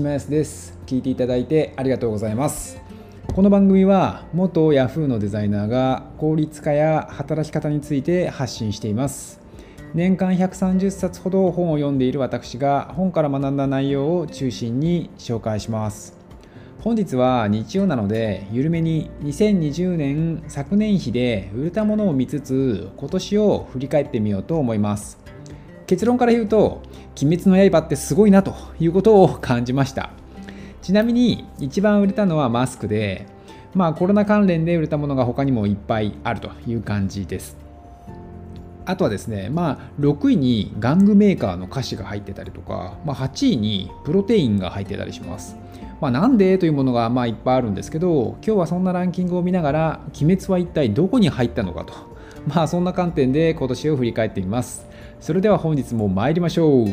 [0.00, 0.78] 島康です。
[0.86, 2.80] 聞いていただいてありがとうございます。
[3.34, 9.40] この番組は元 Yahoo のデザイナーが効率化や働き方について発信しています。
[9.92, 16.16] 年間130冊ほど本を読んでいる私が本から学んだ内容を中心に紹介します。
[16.80, 25.18] 本日は日曜なので緩めに2020年昨年比で売れたものを見つつ今年を振り返ってみようと思います。
[25.90, 26.82] 結論から言うと
[27.20, 30.10] 「鬼滅の刃」ってすごいなということを感じました
[30.82, 33.26] ちなみに一番売れたのはマスクで
[33.74, 37.56] まあコロナ関連で売れたものが他にもいっぱいあるという感じです
[38.86, 45.56] あとはですね、まあ、6位に玩具メーカーの菓子が入ってたりとか、まあ、8位にプロテインが入ってたりします。
[46.00, 51.92] まあ、なんでというものがまあいっぱいあるんですけど、今日はそんなランキングを見ながら、鬼滅は一体どこに入ったのかと、
[52.48, 54.89] まあ、そんな観点で今年を振り返ってみます。
[55.20, 56.86] それでは本日も参りましょう。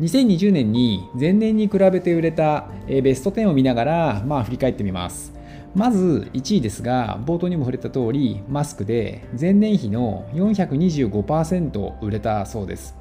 [0.00, 5.32] 2020年に前年に比べて売れたベスト10を見ながら、まあ、振り返ってみます。
[5.76, 12.96] まず1位ですが、冒頭にも触れた通り、マスクで前年比の425%売れたそうです。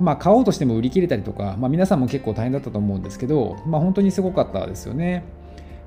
[0.00, 5.24] まあ、買おうとしても売り切れたりとか、まあ、皆さんも結構大変だったと思うんですけど、まあ、本当にすごかったですよね。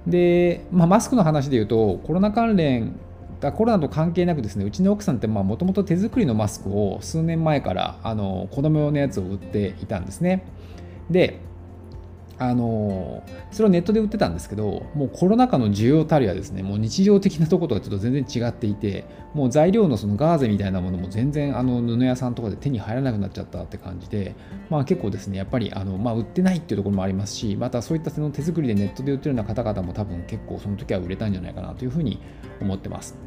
[0.07, 2.95] で、まあ、マスクの話で言うと、コロナ関連、
[3.39, 10.45] だコロナと関係なくですね、うちの奥さんってもともと手作りのマスクを数年前からあの子供用のやつを売っていたんですね。
[11.09, 11.39] で、
[12.39, 24.35] あのそれをネットで売ってたんですけどもうコロナ禍の需要たるやですねもう日常的なところとはちょっと全然違っていてもう材料のそのガーゼみたいなものも全然あの布屋さんとかで手に入らなくなっちゃったって感じで、
[24.69, 32.21] まあ、結構ですねやっぱりあの、まあ、売ってないっていうところもありますしまたそういったその手作りでネットで売ってるような方々も多分結構その時は売れたんじゃないかなというふうに
[32.61, 33.17] 思ってます。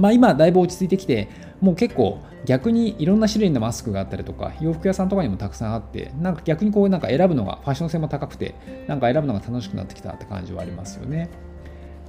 [0.00, 1.28] まあ、今だいぶ落ち着いてきて
[1.60, 8.54] もう結構逆にいろんな種類のマスクがあったりとか洋服屋さんとかにもたくさんあってなんか逆にこうなんか選ぶのがファッション性も高くて
[8.88, 11.28] なんか選ぶのが楽しくなってきたって感じはありますよね。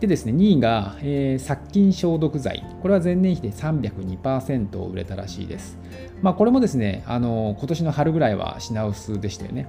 [0.01, 2.65] でですね、2位が、えー、殺菌消毒剤。
[2.81, 5.77] これは前年比で302%売れたらしいです。
[6.23, 9.67] まあ、これもですね、あの今年の春ぐらいは品薄でしたよね。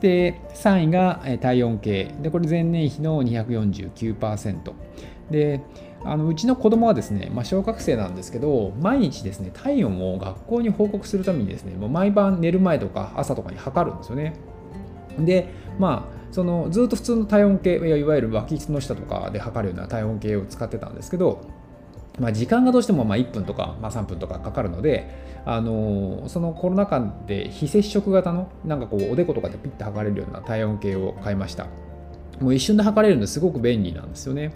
[0.00, 2.14] で、3位が体温計。
[2.22, 4.72] で、これ前年比の249%。
[5.30, 5.60] で、
[6.04, 14.34] あのうちの子供はですね、まあ、小学生なんですけど、毎日ですね、体温を学校に報告するためにですね、もう毎晩寝る前とか朝とかに測るんですよね。
[15.18, 15.48] で、
[15.78, 21.40] まあ、そのずっと普通の体温計、いわゆる脇の下とかで測るような体温計を使ってたんですけど、
[22.18, 25.08] まあ、時間がどうしてもま1分とか、まあ、3分とかかかるので、
[25.46, 31.66] あのそのコロナ禍で非接触型のなんかこうおでことかでピッと測れるような体温計を買いました。
[32.40, 34.52] もう一瞬で測れるのですごく便利なんですよね。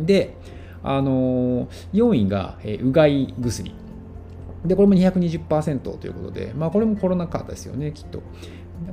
[0.00, 0.36] で、
[0.82, 3.74] あの4位が、えうがい薬。
[4.64, 8.22] で、これも220%ということで、まあ、これもコロナ禍ですよね、きっと。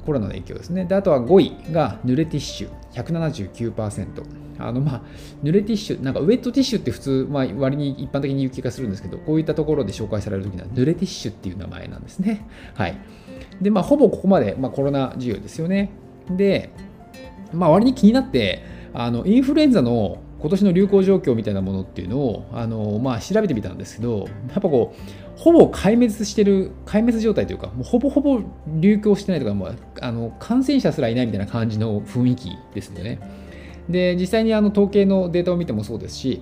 [0.05, 0.85] コロナの影響ですね。
[0.85, 4.23] で、あとは5位が濡れティッシュ、179%。
[4.59, 5.01] あのまあ、
[5.43, 12.47] 濡れティッシュ、なんかウェットティッシュって普通、まあ、割に一般的に言う気がするんですけど、こういったところで紹介されるときには、濡れティッシュっていう名前なんですね。
[12.75, 12.97] はい。
[13.61, 15.91] で、まあ、ほぼここまで、まあ、コロナ需要ですよね。
[16.29, 16.71] で、
[17.51, 18.63] まあ、割に気になって、
[18.93, 33.21] あのインフルエンザの今年の流行状況みたいなものっていうのをあの、まあ、調べてみたんですけどやっぱこうほぼ壊滅してる壊滅状態というかもうほぼほぼ流行してないとかもうあの感染者すらいないみたいな感じの雰囲気ですよね。
[33.87, 36.41] で実際にあの統計のデータを見てもそうですし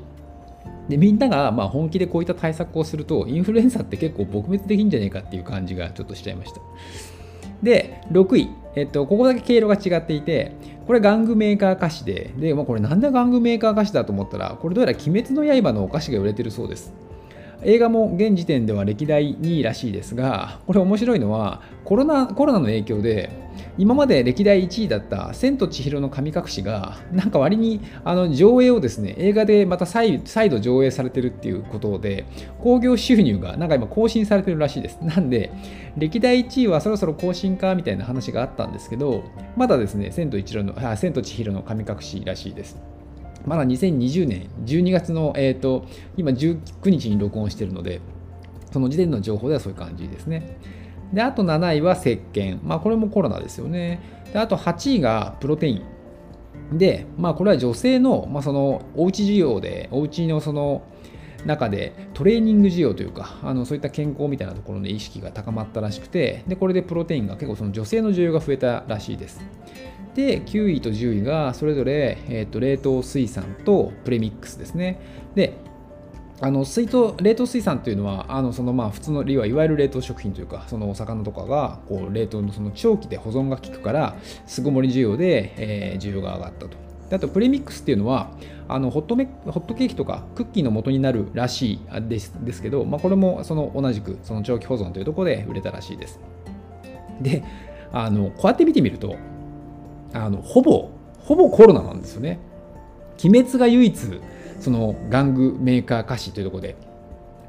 [0.89, 6.62] でみんながま本気でこういった対策をするとインフルエンザって結構撲滅できんじゃないかっていう感じがちょっとしちゃいました。
[7.62, 10.53] で6位、えっと、ここだけ経路が違っていて
[10.87, 16.93] これ玩具メーカー菓子で、で、まあ、これなんで玩具メーカー菓子だと思ったら、これどうやら鬼滅の刃のお菓子が売れてるそうです。
[17.63, 23.29] 映画も現時点では歴代2位らしいですが、これ面白いのは、コロナコロナの影響で、
[23.77, 32.25] 今まで歴代1位だった「千と千尋の神隠し」がなんか割にあの上映をですね映画でまた再度上映されてるっていうことで
[32.63, 35.00] 興行収入がなんか今更新されてるらしいです。
[35.01, 35.51] なんで
[35.97, 39.24] 歴代1位はそろそろ更新かみたいな話があったんですけど
[39.56, 42.90] まだですね千と一郎のあ千と千尋の神隠しらしいです。
[43.45, 45.85] まだ2020年12月の、えーと、
[46.17, 48.01] 今19日に録音してるので
[48.71, 50.57] その時点の情報ではそういう感じですね。
[51.13, 52.59] で、あと7位は石鹸。
[52.63, 53.99] まあ、これもコロナですよね。
[54.31, 55.83] で、あと8位がプロテイ
[56.71, 56.77] ン。
[56.77, 60.83] で、まあ、これは女性の、まあ、その、おうち需要で、おうちのその、
[61.45, 69.41] 中でトレーニング需要というかあのそういった健康みたいなところの意識が高まったらしくてでこれでプロテインが結構その女性の需要が増えたらしいです
[70.16, 75.00] で9位と10位がそれぞれ、えーと冷凍水産とプレミックスですね
[75.36, 75.58] で
[76.44, 84.16] あの水筒冷凍水産というのはあのそのまあ普通のいわゆる冷凍食品というかそのお魚とかがこう冷凍のその長期で保存が効くから
[84.48, 86.78] 巣ごもり需要で、えー、需要が上がったと。
[87.12, 88.31] あとプレミックスっていうのは
[88.69, 96.19] あのホットメホットケーキとかクッキーの元になるらしいですですけど、まあ、これもその同じくその長期保存というところで売れたらしいです。
[97.22, 97.44] で
[97.92, 99.18] あのこうやって見てみると
[100.13, 102.40] あのほぼほぼコロナなんですよね。
[103.24, 104.22] 鬼滅が唯一
[104.60, 106.75] その玩具メーカー菓子というところで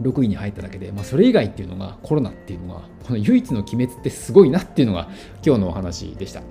[0.00, 5.08] 6位に入っただけで、まあ、それ以外っていうのがコロナっていうのがこの唯一の鬼滅ってすごいなっていうのが
[5.44, 6.42] 今日のお話でした。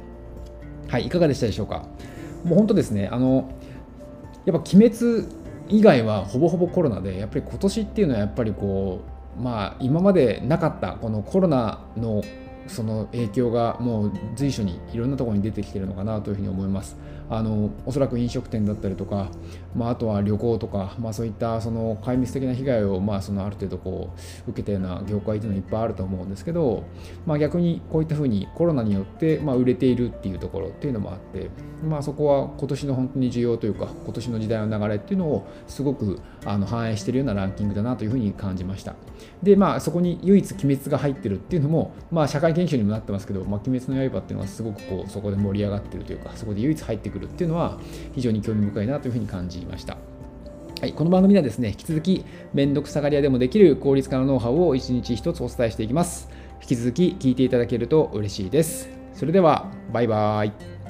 [0.88, 1.86] はい、いかがでしたでしょうか？
[2.44, 3.52] もう本当ですね、あの
[4.46, 5.28] やっぱ鬼滅
[5.69, 9.02] 以外はほぼほぼコロナで、やっぱり今年っていうのはやっぱりこ
[9.38, 12.24] う、まあ、今までなかったこのコロナの
[12.68, 16.98] その影響がもう随所にいろんなところに出てきてるのかなというふうに思います。
[17.31, 19.30] あのおそらく飲食店だったりとか、
[19.74, 24.13] まあ、あとは旅行とか、まあ、そういったその壊滅的な被害を、まあ、そのある程度こ
[24.46, 26.84] う受けたような業界というのはいっぱいあると思うんですけど、
[27.25, 31.50] まあ、逆にこういったふうにコロナによって、まあ、売れているっていうところっていうのもあって、
[31.81, 38.96] まあ、そこは今年の本当に需要というか今年の時代の流れっていうのをすごくあの反映しているようなランキングだなというふうに感じました
[39.42, 47.80] でまあそこに唯一鬼滅が入ってるっていうのも、まあ、社会現象にもなってますけど、まあ、鬼滅の刃っていうのはすごくこうそこで盛り上がってるというかそこで唯一入ってくるっていうのは
[48.13, 49.98] 非常に興味深いなというふうに感じました。
[50.81, 52.25] はい、この番組ではですね、引き続き、
[52.56, 56.27] めんどくさがり屋でもできる効率化のノウハウを一日一つお伝えしていきます。
[56.59, 58.89] 引き続き聞いていただけると嬉しいです。
[59.13, 60.81] それでは、バイバイ。